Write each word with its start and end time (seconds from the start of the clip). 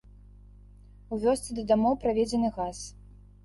У 1.13 1.19
вёсцы 1.27 1.49
да 1.59 1.67
дамоў 1.75 2.01
праведзены 2.07 2.53
газ. 2.61 2.85